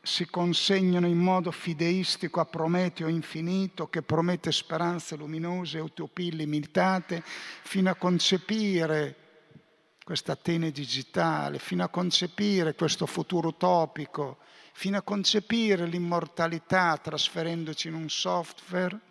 [0.00, 7.20] si consegnano in modo fideistico a Prometeo infinito, che promette speranze luminose e utopie illimitate,
[7.24, 9.16] fino a concepire
[10.04, 14.38] questa Atene digitale, fino a concepire questo futuro utopico,
[14.72, 19.08] fino a concepire l'immortalità trasferendoci in un software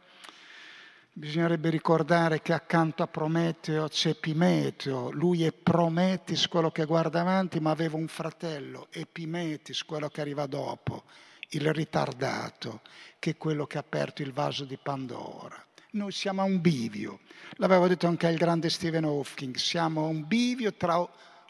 [1.20, 7.60] Bisognerebbe ricordare che accanto a Prometeo c'è Epimeteo, lui è Prometis, quello che guarda avanti,
[7.60, 11.04] ma aveva un fratello, Epimetis, quello che arriva dopo,
[11.50, 12.80] il ritardato,
[13.20, 15.62] che è quello che ha aperto il vaso di Pandora.
[15.92, 17.20] Noi siamo a un bivio,
[17.56, 21.06] l'aveva detto anche il grande Stephen Hawking, siamo a un bivio tra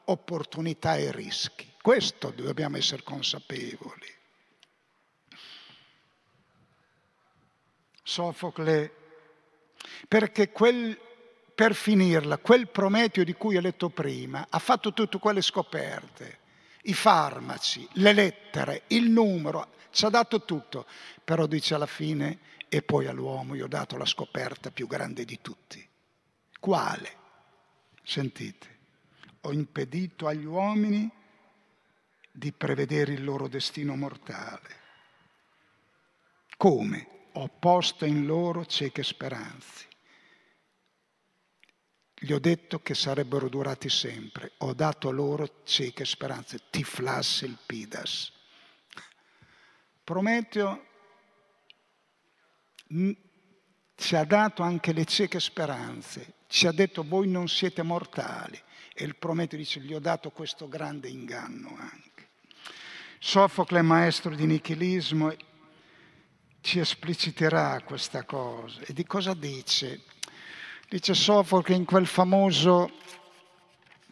[0.06, 1.72] opportunità e rischi.
[1.80, 4.08] Questo dobbiamo essere consapevoli.
[8.02, 8.99] Sofocle
[10.08, 10.98] perché quel,
[11.54, 16.38] per finirla, quel Prometeo di cui ho letto prima ha fatto tutte quelle scoperte,
[16.84, 20.86] i farmaci, le lettere, il numero, ci ha dato tutto,
[21.24, 25.40] però dice alla fine, e poi all'uomo io ho dato la scoperta più grande di
[25.42, 25.86] tutti.
[26.60, 27.18] Quale?
[28.04, 28.78] Sentite,
[29.42, 31.10] ho impedito agli uomini
[32.32, 34.78] di prevedere il loro destino mortale.
[36.58, 37.08] Come?
[37.34, 39.88] Ho posto in loro cieche speranze.
[42.22, 44.52] Gli ho detto che sarebbero durati sempre.
[44.58, 46.64] Ho dato loro cieche speranze.
[46.70, 48.32] Tiflas il pidas.
[50.04, 50.86] Prometeo
[53.96, 56.34] ci ha dato anche le cieche speranze.
[56.48, 58.62] Ci ha detto voi non siete mortali.
[58.94, 62.28] E il Prometeo dice gli ho dato questo grande inganno anche.
[63.20, 65.34] Sofocle, maestro di nichilismo,
[66.60, 68.82] ci espliciterà questa cosa.
[68.82, 70.02] E di cosa dice?
[70.90, 72.90] Dice Sofocle in quel famoso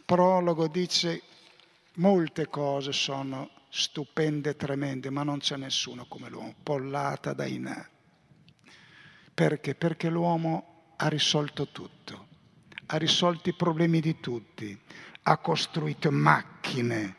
[0.05, 1.23] prologo, dice
[1.95, 7.89] molte cose sono stupende tremende, ma non c'è nessuno come l'uomo, pollata da Inà.
[9.33, 9.73] Perché?
[9.73, 12.27] Perché l'uomo ha risolto tutto,
[12.85, 14.79] ha risolto i problemi di tutti,
[15.23, 17.15] ha costruito macchine,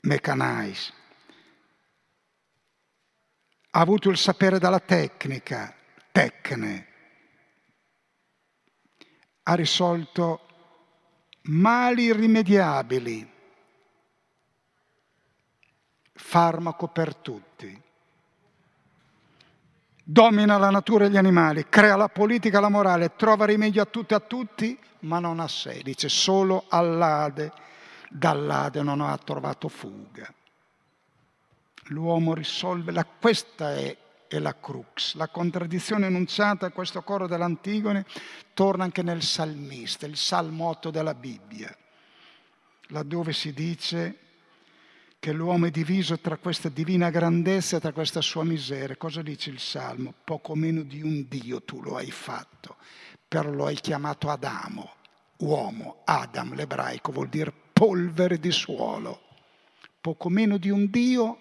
[0.00, 0.92] mechanized,
[3.70, 5.76] ha avuto il sapere dalla tecnica,
[6.12, 6.86] tecne.
[9.44, 10.46] Ha risolto
[11.42, 13.28] mali irrimediabili,
[16.12, 17.82] farmaco per tutti.
[20.04, 23.86] Domina la natura e gli animali, crea la politica e la morale, trova rimedio a
[23.86, 25.80] tutti e a tutti, ma non a sé.
[25.82, 27.52] Dice solo all'Ade,
[28.10, 30.32] dall'Ade non ha trovato fuga.
[31.86, 33.96] L'uomo risolve, la, questa è
[34.36, 35.14] e la crux.
[35.14, 38.06] La contraddizione enunciata a questo coro dell'Antigone
[38.54, 41.76] torna anche nel salmista, il salmo 8 della Bibbia,
[42.88, 44.18] laddove si dice
[45.18, 48.96] che l'uomo è diviso tra questa divina grandezza e tra questa sua miseria.
[48.96, 50.12] Cosa dice il Salmo?
[50.24, 52.76] Poco meno di un Dio tu lo hai fatto,
[53.28, 54.94] però lo hai chiamato Adamo,
[55.38, 56.02] uomo.
[56.06, 59.20] Adam, l'ebraico, vuol dire polvere di suolo.
[60.00, 61.38] Poco meno di un Dio,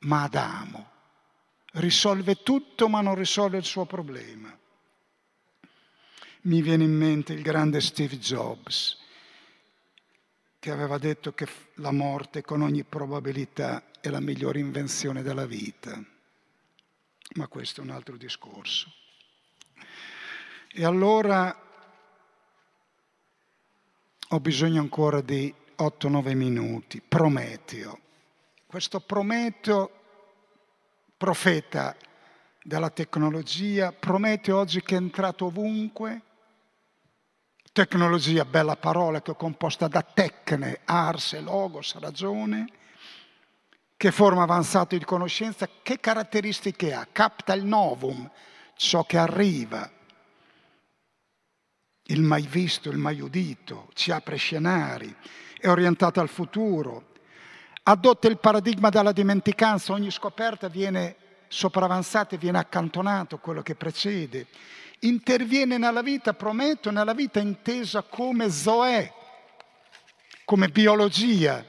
[0.00, 0.92] ma Adamo.
[1.76, 4.56] Risolve tutto, ma non risolve il suo problema.
[6.42, 8.98] Mi viene in mente il grande Steve Jobs
[10.58, 16.02] che aveva detto che la morte con ogni probabilità è la migliore invenzione della vita.
[17.34, 18.90] Ma questo è un altro discorso.
[20.72, 21.54] E allora
[24.28, 27.02] ho bisogno ancora di 8-9 minuti.
[27.06, 27.98] Prometeo.
[28.64, 30.03] Questo Prometeo,
[31.16, 31.96] profeta
[32.62, 36.22] della tecnologia, Prometeo oggi che è entrato ovunque,
[37.74, 42.66] Tecnologia, bella parola che è composta da tecne, ars logos, ragione.
[43.96, 47.04] Che forma avanzata di conoscenza, che caratteristiche ha?
[47.10, 48.30] Capta il novum,
[48.76, 49.90] ciò che arriva,
[52.04, 55.12] il mai visto, il mai udito, ci apre scenari,
[55.58, 57.13] è orientata al futuro,
[57.84, 61.16] adotta il paradigma della dimenticanza, ogni scoperta viene
[61.48, 64.46] sopravanzata e viene accantonato quello che precede
[65.04, 69.12] interviene nella vita, prometto, nella vita intesa come zoe,
[70.44, 71.64] come biologia.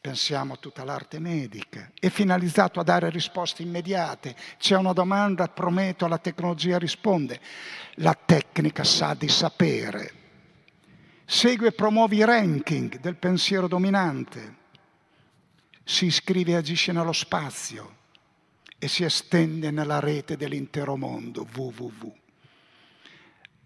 [0.00, 4.36] Pensiamo a tutta l'arte medica, è finalizzato a dare risposte immediate.
[4.58, 7.40] C'è una domanda, prometto, la tecnologia risponde.
[7.96, 10.23] La tecnica sa di sapere.
[11.26, 14.62] Segue e promuove i ranking del pensiero dominante.
[15.82, 17.96] Si iscrive e agisce nello spazio
[18.78, 22.14] e si estende nella rete dell'intero mondo, www.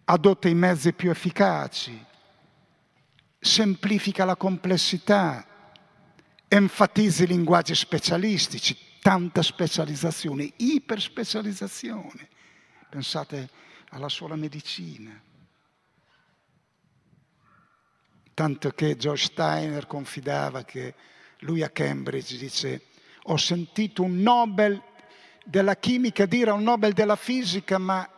[0.05, 2.05] Adotta i mezzi più efficaci,
[3.39, 5.47] semplifica la complessità,
[6.47, 12.29] enfatizza i linguaggi specialistici, tanta specializzazione, iperspecializzazione.
[12.89, 13.51] Pensate
[13.91, 15.21] alla sola medicina.
[18.39, 20.95] Tanto che George Steiner confidava che
[21.41, 22.83] lui a Cambridge dice
[23.25, 24.81] ho sentito un Nobel
[25.45, 28.09] della chimica dire un Nobel della fisica, ma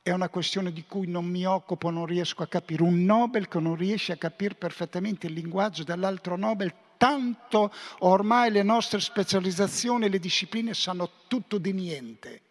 [0.00, 2.84] è una questione di cui non mi occupo, non riesco a capire.
[2.84, 8.62] Un Nobel che non riesce a capire perfettamente il linguaggio dell'altro Nobel, tanto ormai le
[8.62, 12.42] nostre specializzazioni, le discipline sanno tutto di niente.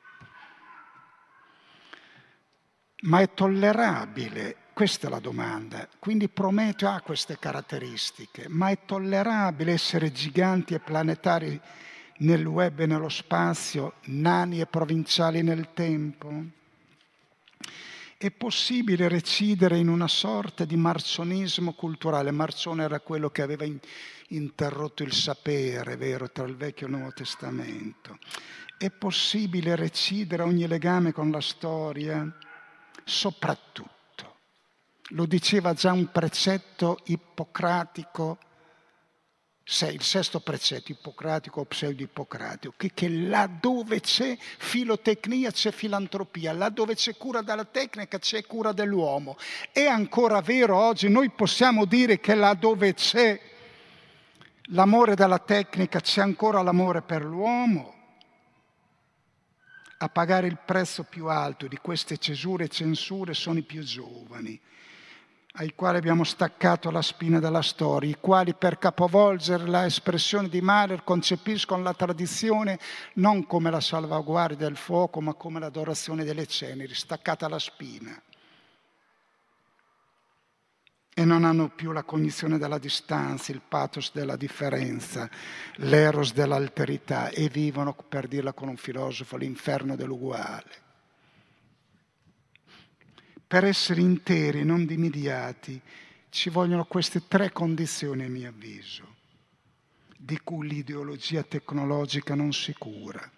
[3.03, 4.63] Ma è tollerabile?
[4.76, 5.88] Questa è la domanda.
[5.99, 11.57] Quindi Prometeo ha queste caratteristiche, ma è tollerabile essere giganti e planetari
[12.17, 16.43] nel web e nello spazio, nani e provinciali nel tempo?
[18.17, 22.32] È possibile recidere in una sorta di marcionismo culturale?
[22.32, 23.65] Marcione era quello che aveva
[24.28, 28.17] interrotto il sapere, vero, tra il Vecchio e il Nuovo Testamento.
[28.78, 32.30] È possibile recidere ogni legame con la storia?
[33.05, 33.95] Soprattutto,
[35.10, 38.39] lo diceva già un precetto ippocratico
[39.68, 46.93] sei, il sesto precetto ippocratico o pseudo-ippocratico, che, che laddove c'è filotecnia c'è filantropia, laddove
[46.93, 49.38] c'è cura della tecnica c'è cura dell'uomo.
[49.72, 53.41] È ancora vero oggi, noi possiamo dire che laddove c'è
[54.70, 57.93] l'amore della tecnica c'è ancora l'amore per l'uomo.
[59.97, 64.62] A pagare il prezzo più alto di queste cesure e censure sono i più giovani
[65.58, 71.03] ai quali abbiamo staccato la spina della storia, i quali per capovolgere l'espressione di Mahler
[71.03, 72.80] concepiscono la tradizione
[73.16, 78.22] non come la salvaguardia del fuoco, ma come l'adorazione delle ceneri, staccata la spina.
[81.18, 85.30] E non hanno più la cognizione della distanza, il pathos della differenza,
[85.76, 90.84] l'eros dell'alterità e vivono, per dirla con un filosofo, l'inferno dell'uguale
[93.48, 95.80] per essere interi, non dimidiati,
[96.30, 99.16] ci vogliono queste tre condizioni, a mio avviso,
[100.18, 103.32] di cui l'ideologia tecnologica non si cura.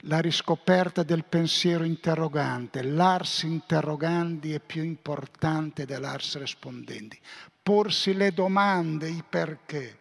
[0.00, 7.18] La riscoperta del pensiero interrogante, l'ars interrogandi è più importante dell'ars rispondendi.
[7.62, 9.98] Porsi le domande, i perché.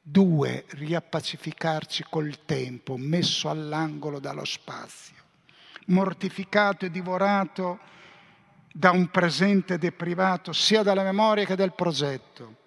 [0.00, 5.22] Due, riappacificarci col tempo, messo all'angolo dallo spazio,
[5.86, 7.78] mortificato e divorato
[8.72, 12.62] da un presente deprivato sia dalla memoria che dal progetto.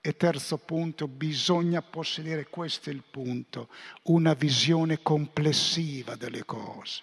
[0.00, 3.68] E terzo punto, bisogna possedere, questo è il punto,
[4.04, 7.02] una visione complessiva delle cose.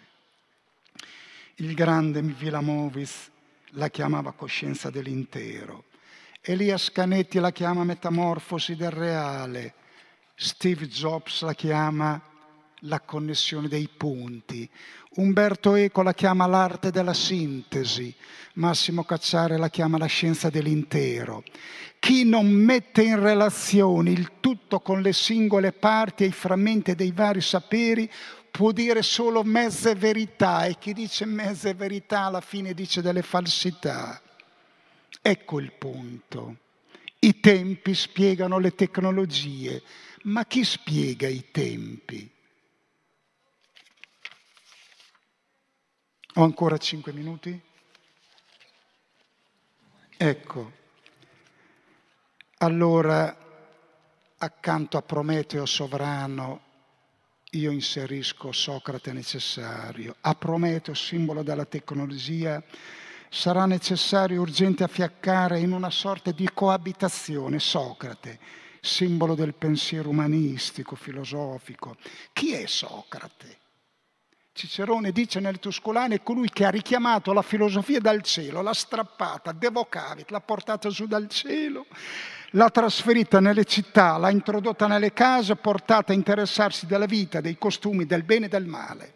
[1.55, 3.32] Il grande Vilamovis
[3.72, 5.86] la chiamava coscienza dell'intero
[6.43, 9.76] Elias Canetti la chiama metamorfosi del reale,
[10.34, 12.20] Steve Jobs la chiama
[12.86, 14.68] la connessione dei punti,
[15.16, 18.14] Umberto Eco la chiama l'arte della sintesi,
[18.54, 21.44] Massimo Cacciare la chiama la scienza dell'intero.
[22.00, 27.12] Chi non mette in relazione il tutto con le singole parti e i frammenti dei
[27.12, 28.10] vari saperi
[28.50, 34.22] può dire solo mezze verità e chi dice mezze verità alla fine dice delle falsità.
[35.22, 36.58] Ecco il punto.
[37.20, 39.84] I tempi spiegano le tecnologie,
[40.24, 42.31] ma chi spiega i tempi?
[46.36, 47.62] Ho ancora cinque minuti?
[50.16, 50.72] Ecco,
[52.60, 53.38] allora
[54.38, 56.70] accanto a Prometeo sovrano
[57.52, 60.16] io inserisco Socrate necessario.
[60.22, 62.64] A Prometeo, simbolo della tecnologia,
[63.30, 68.40] sarà necessario urgente affiaccare in una sorta di coabitazione Socrate,
[68.80, 71.98] simbolo del pensiero umanistico, filosofico.
[72.32, 73.61] Chi è Socrate?
[74.54, 79.54] Cicerone dice nel Tuscolano è colui che ha richiamato la filosofia dal cielo, l'ha strappata,
[79.54, 81.86] devocavit, l'ha portata su dal cielo,
[82.52, 88.06] l'ha trasferita nelle città, l'ha introdotta nelle case, portata a interessarsi della vita, dei costumi,
[88.06, 89.14] del bene e del male.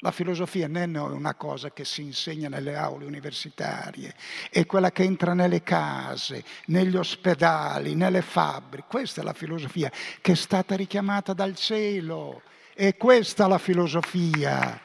[0.00, 4.14] La filosofia non è una cosa che si insegna nelle aule universitarie,
[4.50, 8.86] è quella che entra nelle case, negli ospedali, nelle fabbriche.
[8.86, 9.90] Questa è la filosofia
[10.20, 12.42] che è stata richiamata dal cielo.
[12.78, 14.80] È questa la filosofia.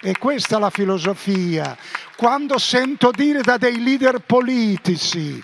[0.00, 1.76] E questa è la filosofia.
[2.14, 5.42] Quando sento dire da dei leader politici,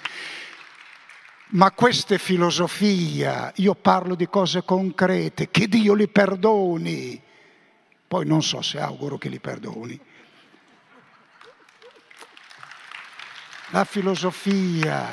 [1.49, 7.27] ma questa è filosofia, io parlo di cose concrete, che Dio li perdoni
[8.09, 10.01] poi non so se auguro che li perdoni.
[13.69, 15.11] La filosofia.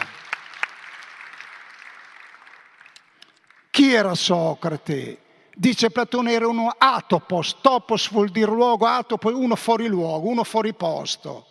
[3.69, 5.24] Chi era Socrate?
[5.57, 10.73] Dice Platone era uno atopos, topos vuol dire luogo, atopos uno fuori luogo, uno fuori
[10.73, 11.45] posto.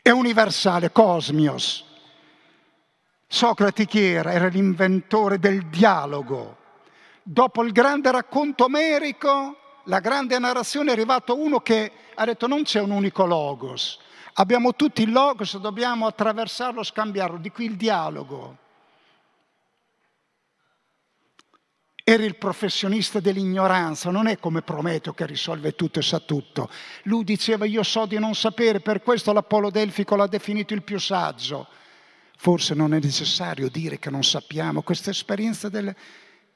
[0.00, 1.84] È universale, cosmios.
[3.26, 4.32] Socrate chi era?
[4.32, 6.64] Era l'inventore del dialogo
[7.28, 12.62] dopo il grande racconto omerico, la grande narrazione, è arrivato uno che ha detto non
[12.62, 13.98] c'è un unico logos,
[14.34, 18.58] abbiamo tutti il logos, dobbiamo attraversarlo, scambiarlo, di qui il dialogo.
[22.08, 26.70] Eri il professionista dell'ignoranza, non è come Prometeo che risolve tutto e sa tutto.
[27.02, 31.00] Lui diceva io so di non sapere, per questo l'Apollo Delfico l'ha definito il più
[31.00, 31.66] saggio.
[32.36, 35.92] Forse non è necessario dire che non sappiamo, questa esperienza del,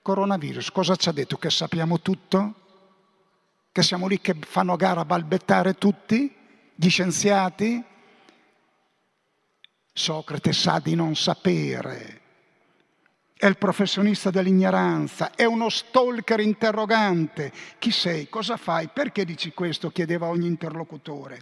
[0.02, 1.36] coronavirus, cosa ci ha detto?
[1.36, 2.54] Che sappiamo tutto?
[3.72, 6.34] Che siamo lì che fanno gara a balbettare tutti?
[6.74, 7.84] Gli scienziati?
[9.92, 12.19] Socrate sa di non sapere.
[13.40, 17.50] È il professionista dell'ignoranza, è uno stalker interrogante.
[17.78, 18.28] Chi sei?
[18.28, 18.90] Cosa fai?
[18.92, 19.88] Perché dici questo?
[19.88, 21.40] chiedeva ogni interlocutore.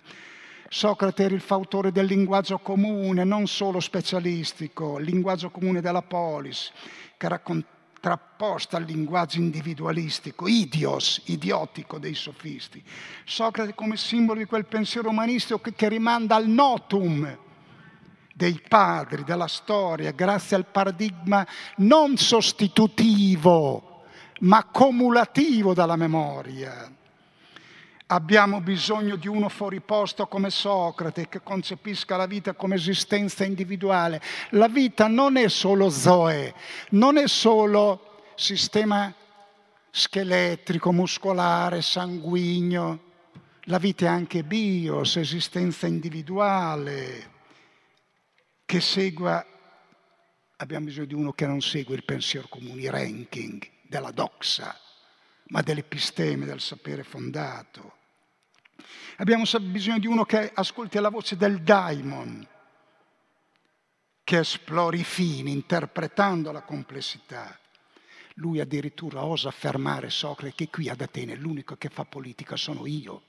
[0.69, 6.71] Socrate era il fautore del linguaggio comune, non solo specialistico, il linguaggio comune della polis,
[7.17, 12.81] che raccontava contrapposta al linguaggio individualistico, idios, idiotico dei sofisti.
[13.25, 17.47] Socrate come simbolo di quel pensiero umanistico che, che rimanda al notum
[18.39, 21.45] dei padri, della storia, grazie al paradigma
[21.79, 24.05] non sostitutivo,
[24.43, 26.89] ma cumulativo dalla memoria.
[28.07, 34.23] Abbiamo bisogno di uno fuori posto come Socrate che concepisca la vita come esistenza individuale.
[34.51, 36.55] La vita non è solo Zoe,
[36.91, 39.13] non è solo sistema
[39.91, 43.01] scheletrico, muscolare, sanguigno.
[43.63, 47.37] La vita è anche bios, esistenza individuale,
[48.69, 49.43] che segua,
[50.57, 54.79] abbiamo bisogno di uno che non segue il pensiero comune, i ranking della doxa,
[55.47, 57.95] ma dell'episteme, del sapere fondato.
[59.17, 62.47] Abbiamo bisogno di uno che ascolti la voce del daimon,
[64.23, 67.59] che esplori i fini, interpretando la complessità.
[68.35, 73.23] Lui addirittura osa affermare Socrate che qui ad Atene l'unico che fa politica sono io.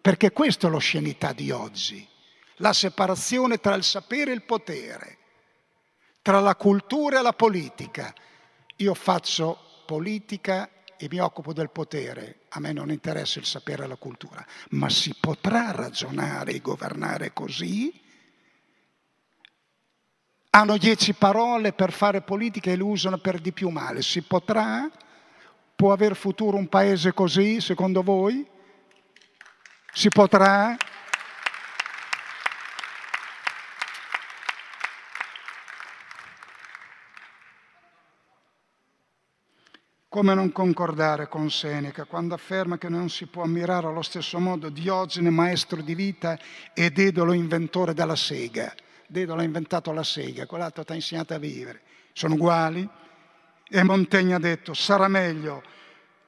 [0.00, 2.14] Perché questa è l'oscenità di oggi,
[2.56, 5.18] la separazione tra il sapere e il potere,
[6.22, 8.14] tra la cultura e la politica.
[8.76, 13.86] Io faccio politica e mi occupo del potere, a me non interessa il sapere e
[13.86, 18.02] la cultura, ma si potrà ragionare e governare così?
[20.50, 24.00] Hanno dieci parole per fare politica e le usano per di più male.
[24.00, 24.90] Si potrà?
[25.74, 28.46] Può aver futuro un paese così, secondo voi?
[29.92, 30.74] Si potrà?
[40.16, 44.70] Come non concordare con Seneca quando afferma che non si può ammirare allo stesso modo
[44.70, 46.38] Diogene, maestro di vita,
[46.72, 48.74] e Dedolo, inventore della sega.
[49.06, 51.82] Dedolo ha inventato la sega, quell'altro ti ha insegnato a vivere.
[52.14, 52.88] Sono uguali?
[53.68, 55.62] E Montaigne ha detto, sarà meglio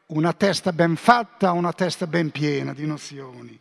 [0.09, 3.59] una testa ben fatta o una testa ben piena di nozioni.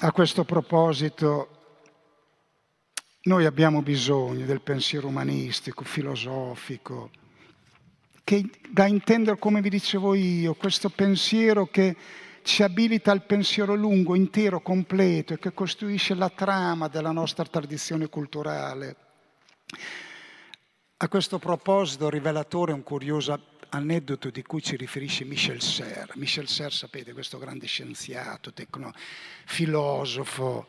[0.00, 1.55] A questo proposito
[3.26, 7.10] noi abbiamo bisogno del pensiero umanistico, filosofico,
[8.22, 11.96] che da intendere come vi dicevo io, questo pensiero che
[12.42, 18.08] ci abilita al pensiero lungo, intero, completo e che costruisce la trama della nostra tradizione
[18.08, 18.96] culturale.
[20.98, 23.38] A questo proposito, rivelatore, un curioso
[23.70, 26.14] aneddoto di cui ci riferisce Michel Serres.
[26.14, 28.92] Michel Serres, sapete, questo grande scienziato, tecno,
[29.44, 30.66] filosofo,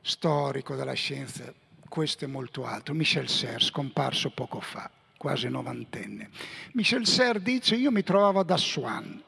[0.00, 1.52] storico della scienza,
[1.88, 2.94] questo e molto altro.
[2.94, 6.30] Michel Serres, scomparso poco fa, quasi novantenne.
[6.72, 9.22] Michel Serres dice, io mi trovavo ad Assuan,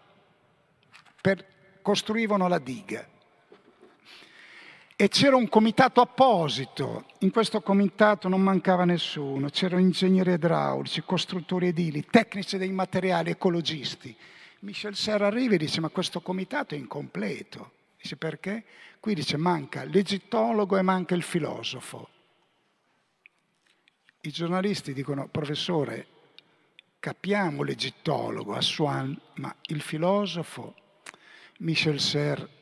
[1.21, 1.47] per,
[1.83, 3.07] costruivano la diga
[5.01, 7.07] e c'era un comitato apposito.
[7.21, 14.15] In questo comitato non mancava nessuno, c'erano ingegneri idraulici, costruttori edili, tecnici dei materiali, ecologisti.
[14.59, 17.71] Michel Serra arriva e dice ma questo comitato è incompleto.
[17.99, 18.65] Dice perché?
[19.01, 22.10] Qui dice manca l'egittologo e manca il filosofo.
[24.23, 26.07] I giornalisti dicono professore
[26.99, 30.75] capiamo l'egittologo, Assuan, ma il filosofo,
[31.61, 32.59] Michel Serre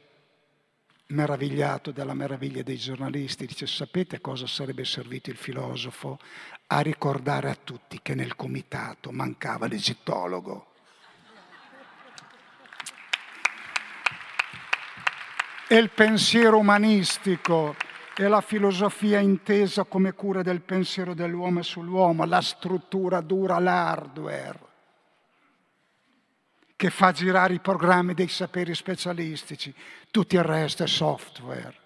[1.09, 6.21] meravigliato dalla meraviglia dei giornalisti, dice sapete cosa sarebbe servito il filosofo?
[6.69, 10.67] A ricordare a tutti che nel comitato mancava l'egittologo.
[15.67, 17.75] E il pensiero umanistico
[18.25, 24.59] e la filosofia intesa come cura del pensiero dell'uomo sull'uomo, la struttura dura, l'hardware,
[26.75, 29.73] che fa girare i programmi dei saperi specialistici,
[30.11, 31.77] tutto il resto è software.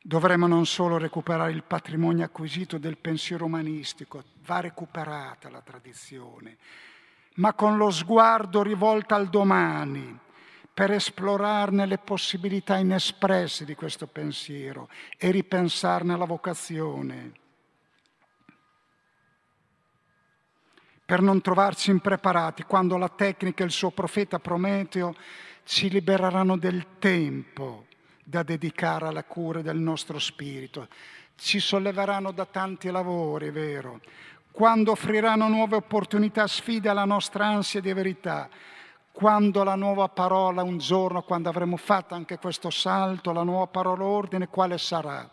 [0.00, 6.56] Dovremmo non solo recuperare il patrimonio acquisito del pensiero umanistico, va recuperata la tradizione,
[7.34, 10.20] ma con lo sguardo rivolto al domani,
[10.74, 17.42] per esplorarne le possibilità inespresse di questo pensiero e ripensarne la vocazione
[21.04, 25.14] per non trovarci impreparati quando la tecnica e il suo profeta Prometeo
[25.64, 27.86] ci libereranno del tempo
[28.22, 30.88] da dedicare alla cura del nostro spirito.
[31.36, 34.00] Ci solleveranno da tanti lavori, è vero,
[34.50, 38.48] quando offriranno nuove opportunità, sfide alla nostra ansia di verità,
[39.14, 44.02] quando la nuova parola, un giorno, quando avremo fatto anche questo salto, la nuova parola
[44.02, 45.30] ordine, quale sarà?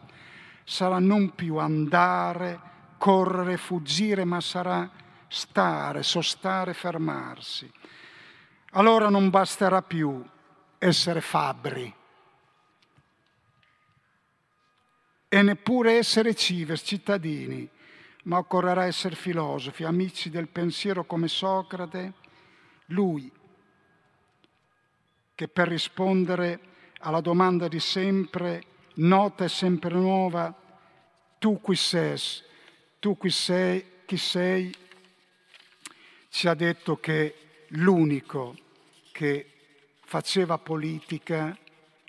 [0.63, 2.59] Sarà non più andare,
[2.99, 4.87] correre, fuggire, ma sarà
[5.27, 7.69] stare, sostare, fermarsi.
[8.73, 10.23] Allora non basterà più
[10.77, 11.91] essere fabbri
[15.27, 17.67] e neppure essere cives, cittadini,
[18.25, 22.13] ma occorrerà essere filosofi, amici del pensiero come Socrate,
[22.87, 23.39] lui
[25.41, 26.59] che per rispondere
[26.99, 28.63] alla domanda di sempre,
[28.97, 30.53] nota e sempre nuova,
[31.39, 32.15] tu qui sei,
[32.99, 34.71] tu qui sei, chi sei,
[36.29, 38.55] ci ha detto che l'unico
[39.11, 39.51] che
[40.05, 41.57] faceva politica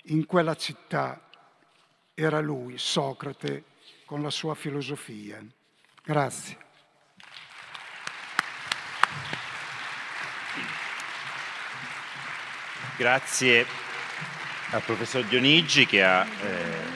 [0.09, 1.27] in quella città
[2.13, 3.63] era lui, Socrate,
[4.05, 5.43] con la sua filosofia.
[6.03, 6.57] Grazie.
[12.95, 13.65] Grazie
[14.71, 16.23] al professor Dionigi che ha...
[16.23, 16.92] Eh